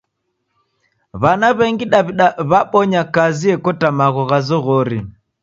W'ana 1.21 1.47
w'engi 1.57 1.85
Daw'ida 1.93 2.27
w'abonya 2.49 3.01
kazi 3.15 3.47
ekota 3.55 3.87
magho 3.97 4.23
gha 4.29 4.39
zoghori. 4.47 4.99